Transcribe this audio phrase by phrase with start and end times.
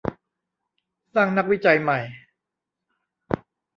[1.13, 1.99] สร้างนักวิจัยใหม่